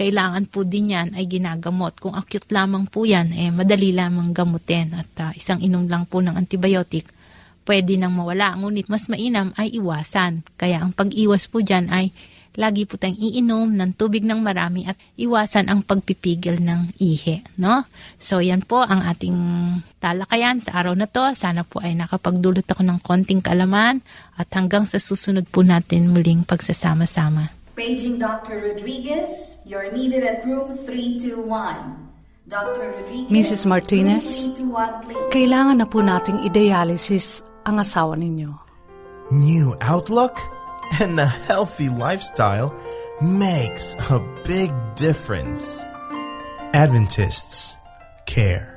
kailangan 0.00 0.49
po 0.49 0.64
din 0.64 0.97
yan 0.97 1.12
ay 1.12 1.28
ginagamot. 1.28 1.92
Kung 2.00 2.16
acute 2.16 2.49
lamang 2.49 2.88
po 2.88 3.04
yan, 3.04 3.37
eh, 3.37 3.52
madali 3.52 3.92
lamang 3.92 4.33
gamutin. 4.33 4.97
At 4.97 5.12
uh, 5.21 5.33
isang 5.37 5.61
inom 5.61 5.85
lang 5.92 6.09
po 6.09 6.25
ng 6.25 6.40
antibiotic, 6.40 7.04
pwede 7.69 8.00
nang 8.00 8.16
mawala. 8.16 8.57
Ngunit 8.57 8.88
mas 8.88 9.12
mainam 9.12 9.52
ay 9.61 9.76
iwasan. 9.76 10.40
Kaya 10.57 10.80
ang 10.80 10.97
pag-iwas 10.97 11.45
po 11.52 11.61
dyan 11.61 11.92
ay 11.92 12.16
lagi 12.57 12.88
po 12.88 12.97
tayong 12.99 13.21
iinom 13.21 13.69
ng 13.76 13.95
tubig 13.95 14.25
ng 14.26 14.40
marami 14.40 14.88
at 14.88 14.97
iwasan 15.21 15.69
ang 15.69 15.85
pagpipigil 15.85 16.64
ng 16.64 16.97
ihi. 16.97 17.45
No? 17.61 17.85
So 18.16 18.40
yan 18.40 18.64
po 18.64 18.80
ang 18.80 19.04
ating 19.04 19.37
talakayan 20.00 20.64
sa 20.64 20.80
araw 20.80 20.97
na 20.97 21.07
to. 21.07 21.28
Sana 21.37 21.61
po 21.62 21.85
ay 21.85 21.92
nakapagdulot 21.92 22.64
ako 22.64 22.83
ng 22.88 22.99
konting 23.04 23.45
kalaman 23.45 24.00
at 24.40 24.49
hanggang 24.57 24.88
sa 24.88 24.97
susunod 24.97 25.45
po 25.52 25.61
natin 25.61 26.11
muling 26.11 26.42
pagsasama-sama. 26.49 27.60
Paging 27.80 28.18
Dr. 28.18 28.60
Rodriguez, 28.60 29.56
you're 29.64 29.90
needed 29.90 30.22
at 30.22 30.44
room 30.44 30.76
321. 30.84 31.49
Dr. 32.46 32.92
Rodriguez, 32.92 33.32
Mrs. 33.32 33.64
Martinez, 33.64 34.52
room 34.52 34.68
321, 34.68 35.00
please. 35.00 35.32
kailangan 35.32 35.76
na 35.80 35.87
po 35.88 36.04
nating 36.04 36.44
i-dialysis 36.44 37.40
ang 37.64 37.80
asawa 37.80 38.20
ninyo. 38.20 38.52
New 39.32 39.72
outlook 39.80 40.37
and 41.00 41.16
a 41.16 41.25
healthy 41.49 41.88
lifestyle 41.88 42.68
makes 43.25 43.96
a 44.12 44.20
big 44.44 44.68
difference. 44.92 45.80
Adventists 46.76 47.80
care. 48.28 48.76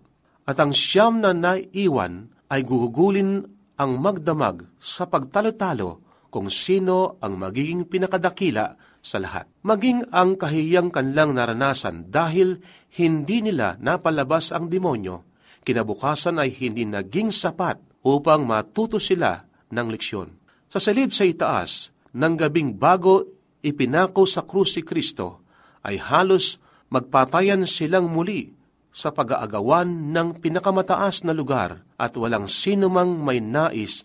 At 0.47 0.61
ang 0.63 0.71
siyam 0.71 1.19
na 1.19 1.35
naiwan 1.35 2.31
ay 2.47 2.63
gugugulin 2.63 3.43
ang 3.77 3.91
magdamag 3.99 4.65
sa 4.79 5.05
pagtalo-talo 5.05 6.07
kung 6.31 6.51
sino 6.51 7.19
ang 7.23 7.39
magiging 7.39 7.87
pinakadakila 7.87 8.75
sa 8.99 9.17
lahat. 9.19 9.47
Maging 9.63 10.11
ang 10.11 10.35
kahiyang 10.35 10.91
kanlang 10.91 11.35
naranasan 11.35 12.11
dahil 12.11 12.59
hindi 12.99 13.43
nila 13.43 13.79
napalabas 13.79 14.51
ang 14.51 14.67
demonyo, 14.67 15.23
kinabukasan 15.63 16.39
ay 16.39 16.51
hindi 16.51 16.83
naging 16.83 17.31
sapat 17.31 17.79
upang 18.03 18.43
matuto 18.47 18.99
sila 18.99 19.47
ng 19.71 19.87
leksyon. 19.91 20.29
Sa 20.67 20.79
salid 20.83 21.15
sa 21.15 21.23
itaas, 21.23 21.95
ng 22.17 22.33
gabing 22.33 22.73
bago 22.73 23.29
ipinako 23.61 24.25
sa 24.25 24.41
krus 24.41 24.73
si 24.73 24.81
Kristo, 24.81 25.45
ay 25.85 26.01
halos 26.01 26.57
magpatayan 26.89 27.69
silang 27.69 28.09
muli 28.09 28.57
sa 28.89 29.13
pag-aagawan 29.13 30.09
ng 30.09 30.41
pinakamataas 30.41 31.21
na 31.21 31.37
lugar 31.37 31.85
at 32.01 32.17
walang 32.17 32.49
sino 32.49 32.89
mang 32.89 33.21
may 33.21 33.37
nais 33.37 34.01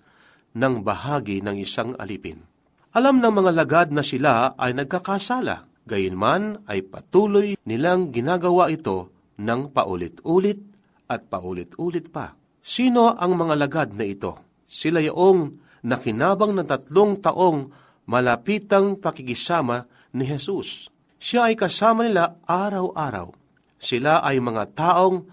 ng 0.53 0.85
bahagi 0.85 1.40
ng 1.40 1.57
isang 1.57 1.96
alipin. 1.96 2.44
Alam 2.92 3.25
ng 3.25 3.33
mga 3.33 3.51
lagad 3.57 3.88
na 3.88 4.05
sila 4.05 4.53
ay 4.61 4.77
nagkakasala, 4.77 5.64
gayunman 5.88 6.61
ay 6.68 6.85
patuloy 6.85 7.57
nilang 7.64 8.12
ginagawa 8.12 8.68
ito 8.68 9.09
ng 9.40 9.72
paulit-ulit 9.72 10.61
at 11.09 11.25
paulit-ulit 11.25 12.12
pa. 12.12 12.37
Sino 12.61 13.16
ang 13.16 13.33
mga 13.40 13.55
lagad 13.57 13.88
na 13.96 14.05
ito? 14.05 14.37
Sila 14.68 15.01
yung 15.01 15.57
nakinabang 15.88 16.53
ng 16.53 16.68
tatlong 16.68 17.16
taong 17.16 17.72
malapitang 18.12 19.01
pakikisama 19.01 19.88
ni 20.12 20.29
Jesus. 20.29 20.92
Siya 21.16 21.48
ay 21.48 21.57
kasama 21.57 22.05
nila 22.05 22.37
araw-araw. 22.44 23.33
Sila 23.81 24.20
ay 24.20 24.37
mga 24.37 24.77
taong 24.77 25.25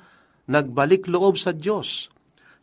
nagbalik 0.48 1.12
loob 1.12 1.36
sa 1.36 1.52
Diyos 1.52 2.08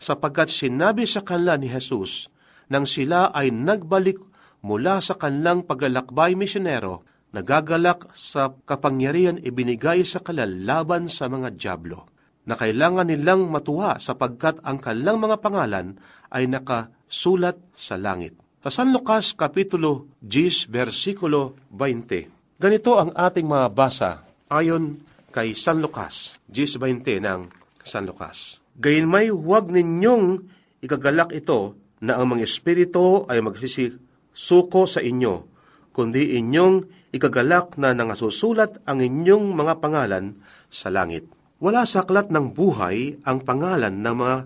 sapagkat 0.01 0.49
sinabi 0.49 1.05
sa 1.05 1.21
kanila 1.21 1.61
ni 1.61 1.69
Jesus 1.69 2.33
nang 2.73 2.89
sila 2.89 3.29
ay 3.37 3.53
nagbalik 3.53 4.17
mula 4.65 4.99
sa 4.99 5.15
kanilang 5.15 5.63
paglalakbay 5.63 6.35
misyonero, 6.35 7.07
nagagalak 7.31 8.11
sa 8.17 8.57
kapangyarihan 8.67 9.39
ibinigay 9.39 10.03
sa 10.03 10.19
kalalaban 10.19 11.07
sa 11.07 11.31
mga 11.31 11.55
Diablo, 11.55 12.11
na 12.43 12.59
kailangan 12.59 13.07
nilang 13.07 13.47
matuwa 13.47 14.03
sapagkat 14.03 14.59
ang 14.67 14.83
kanilang 14.83 15.23
mga 15.23 15.39
pangalan 15.39 15.95
ay 16.35 16.51
nakasulat 16.51 17.63
sa 17.79 17.95
langit. 17.95 18.35
Sa 18.67 18.83
San 18.83 18.91
Lucas 18.91 19.31
Kapitulo 19.39 20.11
10, 20.27 20.75
versikulo 20.75 21.55
20, 21.71 22.59
ganito 22.59 22.99
ang 22.99 23.15
ating 23.15 23.47
mabasa 23.47 24.27
ayon 24.51 24.99
kay 25.31 25.55
San 25.55 25.79
Lucas, 25.79 26.35
10.20 26.51 27.23
ng 27.23 27.47
San 27.87 28.11
Lucas. 28.11 28.59
Gayunmay 28.75 29.31
huwag 29.31 29.71
ninyong 29.71 30.51
ikagalak 30.83 31.31
ito 31.31 31.79
na 32.03 32.19
ang 32.19 32.35
mga 32.35 32.43
espiritu 32.43 33.23
ay 33.31 33.39
magsisisuko 33.39 34.91
sa 34.91 34.99
inyo, 34.99 35.47
kundi 35.95 36.35
inyong 36.35 36.91
ikagalak 37.15 37.79
na 37.79 37.95
nangasusulat 37.95 38.83
ang 38.83 38.99
inyong 38.99 39.55
mga 39.55 39.79
pangalan 39.79 40.43
sa 40.75 40.91
langit. 40.91 41.23
Wala 41.63 41.87
sa 41.87 42.03
aklat 42.03 42.35
ng 42.35 42.51
buhay 42.51 43.15
ang 43.23 43.47
pangalan 43.47 43.95
ng 44.03 44.15
mga 44.19 44.37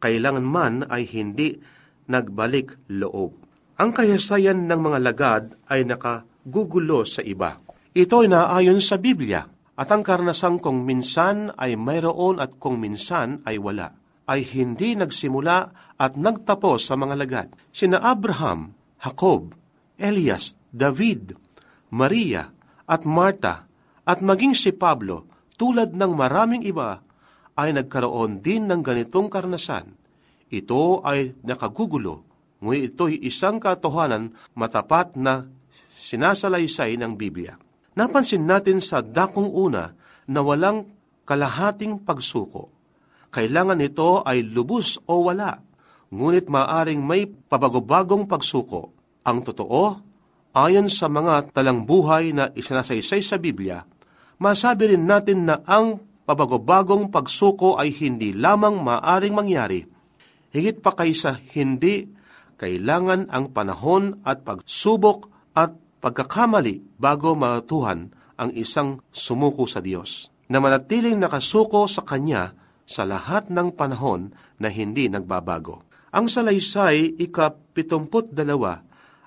kailangan 0.00 0.46
man 0.48 0.88
ay 0.88 1.04
hindi 1.04 1.60
nagbalik 2.08 2.72
loob. 2.88 3.47
Ang 3.78 3.94
kahisayan 3.94 4.66
ng 4.66 4.80
mga 4.82 4.98
lagad 4.98 5.44
ay 5.70 5.86
nakagugulo 5.86 7.06
sa 7.06 7.22
iba. 7.22 7.62
Ito 7.94 8.26
ay 8.26 8.28
naayon 8.34 8.82
sa 8.82 8.98
Biblia 8.98 9.46
at 9.78 9.88
ang 9.94 10.02
karnasang 10.02 10.58
kung 10.58 10.82
minsan 10.82 11.54
ay 11.54 11.78
mayroon 11.78 12.42
at 12.42 12.58
kung 12.58 12.82
minsan 12.82 13.38
ay 13.46 13.62
wala 13.62 13.94
ay 14.28 14.44
hindi 14.44 14.92
nagsimula 14.92 15.58
at 15.96 16.12
nagtapos 16.20 16.84
sa 16.84 16.94
mga 17.00 17.14
lagad. 17.16 17.48
Sina 17.72 17.96
Abraham, 18.04 18.76
Jacob, 19.00 19.56
Elias, 19.96 20.52
David, 20.68 21.32
Maria, 21.88 22.52
at 22.84 23.08
Marta, 23.08 23.64
at 24.04 24.20
maging 24.20 24.52
si 24.52 24.76
Pablo, 24.76 25.24
tulad 25.56 25.96
ng 25.96 26.12
maraming 26.12 26.60
iba, 26.60 27.00
ay 27.56 27.72
nagkaroon 27.72 28.44
din 28.44 28.68
ng 28.68 28.84
ganitong 28.84 29.32
karnasan. 29.32 29.96
Ito 30.52 31.00
ay 31.02 31.40
nakagugulo, 31.40 32.27
ngunit 32.58 32.92
ito'y 32.92 33.22
isang 33.26 33.62
katotohanan 33.62 34.34
matapat 34.58 35.14
na 35.14 35.46
sinasalaysay 35.94 36.98
ng 36.98 37.14
Biblia. 37.14 37.54
Napansin 37.94 38.46
natin 38.46 38.78
sa 38.82 39.02
dakong 39.02 39.50
una 39.50 39.94
na 40.26 40.40
walang 40.42 40.86
kalahating 41.26 42.02
pagsuko 42.02 42.78
kailangan 43.28 43.80
ito 43.84 44.24
ay 44.24 44.40
lubos 44.40 44.96
o 45.04 45.28
wala, 45.28 45.60
ngunit 46.08 46.48
maaring 46.48 47.04
may 47.04 47.28
pabagobagong 47.28 48.24
pagsuko. 48.24 48.96
Ang 49.28 49.44
totoo, 49.44 50.00
ayon 50.56 50.88
sa 50.88 51.12
mga 51.12 51.52
talang 51.52 51.84
buhay 51.84 52.32
na 52.32 52.48
isinasaysay 52.56 53.20
sa 53.20 53.36
Biblia, 53.36 53.84
masabi 54.40 54.96
rin 54.96 55.04
natin 55.04 55.44
na 55.44 55.60
ang 55.68 56.00
pabagobagong 56.24 57.12
pagsuko 57.12 57.76
ay 57.76 57.92
hindi 57.92 58.32
lamang 58.32 58.80
maaring 58.80 59.36
mangyari. 59.36 59.84
Higit 60.48 60.80
pa 60.80 60.96
kaysa 60.96 61.36
hindi, 61.52 62.08
kailangan 62.58 63.30
ang 63.30 63.54
panahon 63.54 64.18
at 64.26 64.42
pagsubok 64.42 65.30
at 65.54 65.72
pagkakamali 66.02 66.98
bago 66.98 67.38
matuhan 67.38 68.10
ang 68.38 68.50
isang 68.54 69.02
sumuko 69.10 69.66
sa 69.66 69.78
Diyos, 69.78 70.30
na 70.50 70.58
manatiling 70.62 71.18
nakasuko 71.18 71.86
sa 71.86 72.02
Kanya 72.02 72.54
sa 72.88 73.06
lahat 73.06 73.50
ng 73.50 73.74
panahon 73.74 74.34
na 74.58 74.70
hindi 74.70 75.06
nagbabago. 75.06 75.86
Ang 76.14 76.26
salaysay 76.26 77.20
ika-pitumput 77.20 78.32
dalawa 78.32 78.80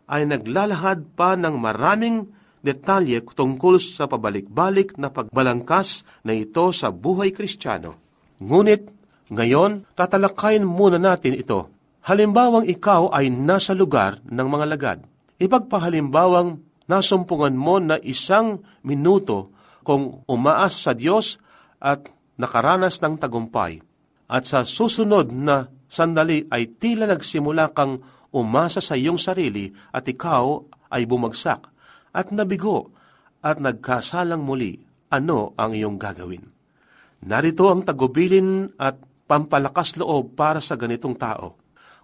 ay 0.09 0.25
naglalahad 0.27 1.13
pa 1.13 1.37
ng 1.37 1.55
maraming 1.55 2.25
detalye 2.61 3.21
tungkol 3.21 3.77
sa 3.77 4.09
pabalik-balik 4.09 4.97
na 4.97 5.13
pagbalangkas 5.13 6.03
na 6.25 6.33
ito 6.33 6.73
sa 6.73 6.89
buhay 6.89 7.33
kristyano. 7.33 7.97
Ngunit, 8.41 8.89
ngayon, 9.29 9.85
tatalakayin 9.93 10.65
muna 10.65 10.97
natin 10.97 11.37
ito. 11.37 11.69
Halimbawang 12.01 12.65
ikaw 12.65 13.13
ay 13.13 13.29
nasa 13.29 13.77
lugar 13.77 14.17
ng 14.25 14.47
mga 14.49 14.65
lagad. 14.65 14.99
Ipagpahalimbawang 15.37 16.57
nasumpungan 16.89 17.53
mo 17.53 17.77
na 17.77 18.01
isang 18.01 18.65
minuto 18.81 19.53
kung 19.85 20.25
umaas 20.25 20.81
sa 20.81 20.97
Diyos 20.97 21.37
at 21.77 22.09
nakaranas 22.41 22.97
ng 23.05 23.21
tagumpay. 23.21 23.85
At 24.25 24.49
sa 24.49 24.65
susunod 24.65 25.29
na 25.29 25.69
sandali 25.85 26.49
ay 26.49 26.73
tila 26.81 27.05
nagsimula 27.05 27.69
kang 27.69 28.01
umasa 28.33 28.81
sa 28.81 28.97
iyong 28.97 29.21
sarili 29.21 29.69
at 29.93 30.07
ikaw 30.09 30.57
ay 30.89 31.05
bumagsak 31.05 31.69
at 32.15 32.33
nabigo 32.33 32.89
at 33.45 33.61
nagkasalang 33.61 34.41
muli 34.41 34.81
ano 35.13 35.53
ang 35.53 35.77
iyong 35.77 36.01
gagawin. 36.01 36.49
Narito 37.21 37.69
ang 37.69 37.85
tagubilin 37.85 38.73
at 38.81 38.97
pampalakas 39.29 40.01
loob 40.01 40.33
para 40.33 40.57
sa 40.63 40.73
ganitong 40.73 41.13
tao. 41.13 41.60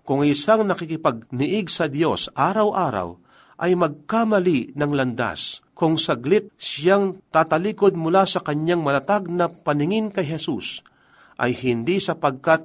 Kung 0.07 0.23
isang 0.23 0.63
nakikipagniig 0.63 1.67
sa 1.67 1.91
Diyos 1.91 2.31
araw-araw 2.31 3.19
ay 3.59 3.75
magkamali 3.75 4.71
ng 4.71 4.91
landas 4.95 5.59
kung 5.75 5.99
saglit 5.99 6.47
siyang 6.55 7.19
tatalikod 7.27 7.99
mula 7.99 8.23
sa 8.23 8.39
kanyang 8.39 8.87
malatag 8.87 9.27
na 9.27 9.51
paningin 9.51 10.07
kay 10.07 10.23
Jesus, 10.23 10.79
ay 11.35 11.51
hindi 11.59 11.99
sapagkat 11.99 12.63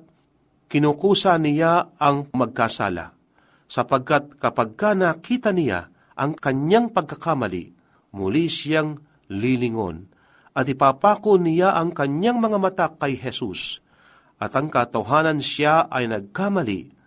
kinukusa 0.70 1.34
niya 1.42 1.90
ang 1.98 2.30
magkasala, 2.30 3.10
sapagkat 3.66 4.38
kapag 4.38 4.78
ka 4.78 4.94
nakita 4.94 5.50
niya 5.50 5.90
ang 6.14 6.38
kanyang 6.38 6.94
pagkakamali, 6.94 7.74
muli 8.14 8.46
siyang 8.46 9.02
lilingon 9.26 10.06
at 10.54 10.70
ipapako 10.70 11.42
niya 11.42 11.74
ang 11.74 11.90
kanyang 11.90 12.38
mga 12.38 12.58
mata 12.62 12.86
kay 12.94 13.18
Jesus. 13.18 13.82
At 14.38 14.54
ang 14.54 14.70
katohanan 14.70 15.42
siya 15.42 15.90
ay 15.90 16.06
nagkamali 16.06 17.01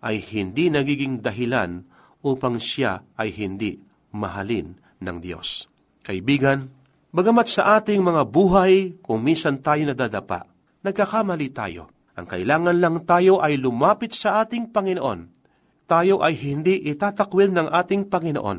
ay 0.00 0.24
hindi 0.24 0.72
nagiging 0.72 1.20
dahilan 1.20 1.84
upang 2.24 2.60
siya 2.60 3.04
ay 3.16 3.32
hindi 3.32 3.80
mahalin 4.12 4.76
ng 5.00 5.16
Diyos. 5.20 5.68
Kaibigan, 6.04 6.68
bagamat 7.12 7.46
sa 7.48 7.80
ating 7.80 8.00
mga 8.00 8.22
buhay, 8.28 9.00
kung 9.04 9.24
minsan 9.24 9.60
tayo 9.60 9.84
nadadapa, 9.84 10.48
nagkakamali 10.84 11.48
tayo. 11.52 11.92
Ang 12.16 12.26
kailangan 12.28 12.76
lang 12.76 12.96
tayo 13.08 13.40
ay 13.40 13.56
lumapit 13.56 14.12
sa 14.12 14.44
ating 14.44 14.72
Panginoon. 14.72 15.20
Tayo 15.88 16.20
ay 16.20 16.36
hindi 16.36 16.84
itatakwil 16.88 17.52
ng 17.52 17.68
ating 17.72 18.12
Panginoon. 18.12 18.58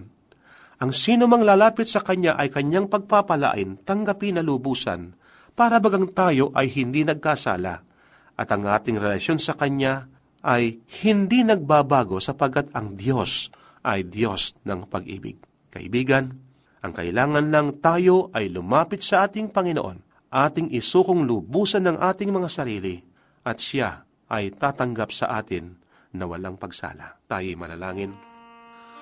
Ang 0.82 0.92
sino 0.98 1.30
mang 1.30 1.46
lalapit 1.46 1.86
sa 1.86 2.02
Kanya 2.02 2.34
ay 2.42 2.50
Kanyang 2.50 2.90
pagpapalain, 2.90 3.78
tanggapin 3.86 4.42
na 4.42 4.44
lubusan, 4.44 5.14
para 5.54 5.78
bagang 5.78 6.10
tayo 6.10 6.50
ay 6.58 6.74
hindi 6.74 7.06
nagkasala, 7.06 7.86
at 8.34 8.48
ang 8.50 8.66
ating 8.66 8.98
relasyon 8.98 9.38
sa 9.38 9.54
Kanya 9.54 10.10
ay 10.42 10.82
hindi 11.06 11.46
nagbabago 11.46 12.18
sapagkat 12.18 12.74
ang 12.74 12.98
Diyos 12.98 13.54
ay 13.86 14.06
Diyos 14.06 14.58
ng 14.66 14.86
pag-ibig. 14.90 15.38
Kaibigan, 15.74 16.34
ang 16.82 16.94
kailangan 16.94 17.54
lang 17.54 17.78
tayo 17.78 18.34
ay 18.34 18.50
lumapit 18.50 19.06
sa 19.06 19.30
ating 19.30 19.54
Panginoon, 19.54 20.30
ating 20.34 20.74
isukong 20.74 21.26
lubusan 21.26 21.86
ng 21.86 21.98
ating 22.02 22.34
mga 22.34 22.50
sarili, 22.50 22.98
at 23.46 23.62
siya 23.62 24.06
ay 24.30 24.54
tatanggap 24.54 25.14
sa 25.14 25.38
atin 25.38 25.78
na 26.14 26.26
walang 26.26 26.58
pagsala. 26.58 27.22
Tayo 27.30 27.48
manalangin. 27.58 28.14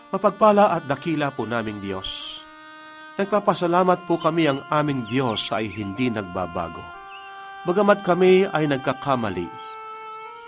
Mapagpala 0.10 0.74
at 0.74 0.90
dakila 0.90 1.32
po 1.34 1.46
naming 1.46 1.80
Diyos. 1.80 2.42
Nagpapasalamat 3.20 4.08
po 4.08 4.16
kami 4.16 4.48
ang 4.48 4.64
aming 4.72 5.04
Diyos 5.06 5.52
ay 5.52 5.68
hindi 5.70 6.08
nagbabago. 6.08 6.82
Bagamat 7.68 8.00
kami 8.02 8.48
ay 8.48 8.72
nagkakamali, 8.72 9.44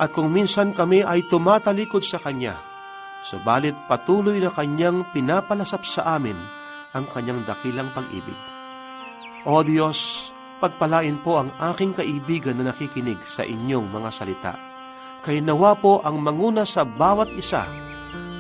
at 0.01 0.09
kung 0.09 0.33
minsan 0.33 0.73
kami 0.73 1.05
ay 1.05 1.29
tumatalikod 1.29 2.01
sa 2.01 2.17
Kanya, 2.17 2.57
subalit 3.21 3.77
patuloy 3.85 4.41
na 4.41 4.49
Kanyang 4.49 5.05
pinapalasap 5.13 5.85
sa 5.85 6.17
amin 6.17 6.37
ang 6.97 7.05
Kanyang 7.05 7.45
dakilang 7.45 7.93
pag-ibig. 7.93 8.37
O 9.45 9.61
Diyos, 9.61 10.29
pagpalain 10.57 11.21
po 11.21 11.37
ang 11.37 11.53
aking 11.73 11.93
kaibigan 11.93 12.57
na 12.57 12.73
nakikinig 12.73 13.21
sa 13.29 13.45
inyong 13.45 13.85
mga 13.93 14.09
salita. 14.09 14.53
Kay 15.21 15.45
nawa 15.45 15.77
po 15.77 16.01
ang 16.01 16.17
manguna 16.17 16.65
sa 16.65 16.81
bawat 16.81 17.29
isa 17.37 17.69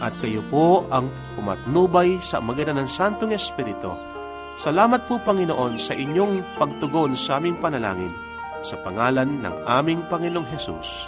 at 0.01 0.17
kayo 0.17 0.41
po 0.49 0.89
ang 0.89 1.13
pumatnubay 1.37 2.17
sa 2.17 2.41
magitan 2.41 2.81
ng 2.81 2.89
Santong 2.89 3.37
Espiritu 3.37 3.93
Salamat 4.59 5.07
po 5.07 5.15
Panginoon 5.15 5.79
sa 5.79 5.95
inyong 5.95 6.59
pagtugon 6.59 7.15
sa 7.15 7.39
aming 7.39 7.55
panalangin 7.57 8.11
sa 8.61 8.75
pangalan 8.83 9.39
ng 9.39 9.55
aming 9.63 10.03
Panginoong 10.11 10.43
Hesus. 10.43 11.07